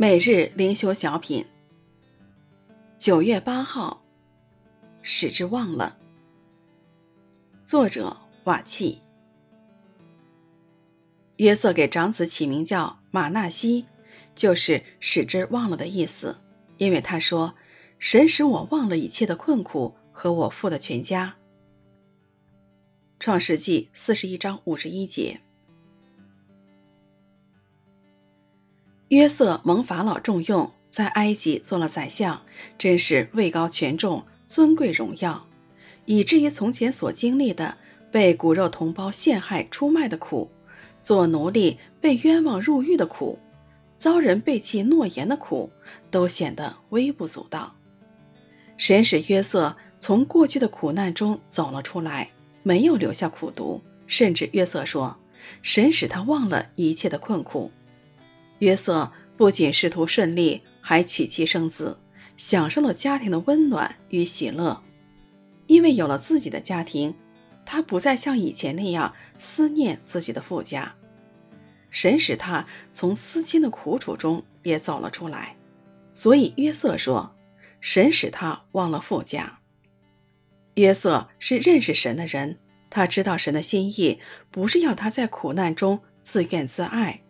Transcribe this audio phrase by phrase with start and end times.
[0.00, 1.44] 每日灵修小品，
[2.96, 4.00] 九月八号，
[5.02, 5.98] 使之忘了。
[7.64, 9.00] 作者瓦契。
[11.38, 13.86] 约瑟给长子起名叫玛纳西，
[14.36, 16.38] 就是使之忘了的意思，
[16.76, 17.56] 因为他说
[17.98, 21.38] ：“神使我忘了一切的困苦和我父的全家。”
[23.18, 25.40] 创世纪四十一章五十一节。
[29.08, 32.42] 约瑟蒙法老重用，在埃及做了宰相，
[32.76, 35.46] 真是位高权重、尊贵荣耀，
[36.04, 37.78] 以至于从前所经历的
[38.10, 40.50] 被骨肉同胞陷害出卖的苦，
[41.00, 43.38] 做奴隶被冤枉入狱的苦，
[43.96, 45.72] 遭人背弃诺言的苦，
[46.10, 47.76] 都显得微不足道。
[48.76, 52.30] 神使约瑟从过去的苦难中走了出来，
[52.62, 55.18] 没有留下苦毒，甚至约瑟说，
[55.62, 57.72] 神使他忘了一切的困苦。
[58.58, 61.98] 约瑟不仅仕途顺利，还娶妻生子，
[62.36, 64.82] 享受了家庭的温暖与喜乐。
[65.66, 67.14] 因为有了自己的家庭，
[67.64, 70.94] 他不再像以前那样思念自己的父家。
[71.90, 75.56] 神使他从思亲的苦楚中也走了出来，
[76.12, 77.34] 所以约瑟说
[77.80, 79.58] ：“神使他忘了父家。”
[80.74, 82.56] 约瑟是认识神的人，
[82.90, 84.20] 他知道神的心意
[84.50, 87.22] 不是要他在苦难中自怨自艾。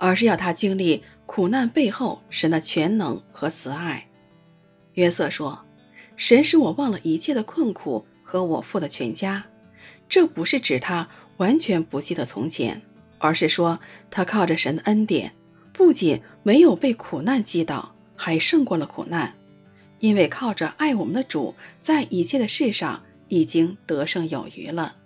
[0.00, 4.08] 而是要他经历苦难背后神的全能和慈爱。
[4.94, 5.64] 约瑟说
[6.16, 9.44] ：“神使我忘了一切的困苦和我父的全家。”
[10.08, 12.82] 这不是指他完全不记得从前，
[13.18, 13.78] 而是说
[14.10, 15.32] 他靠着神的恩典，
[15.72, 19.36] 不仅没有被苦难击倒，还胜过了苦难，
[20.00, 24.96] 因为靠着爱我们的主，在一切的事上已经得胜有余了。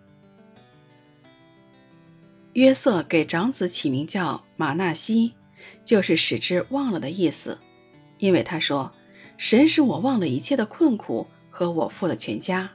[2.55, 5.35] 约瑟给长子起名叫马纳西，
[5.85, 7.59] 就是使之忘了的意思，
[8.19, 8.93] 因为他说
[9.37, 12.71] ：“神使我忘了一切的困苦和我负了全家。”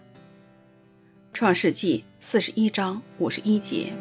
[1.31, 3.93] 创世纪四十一章五十一节。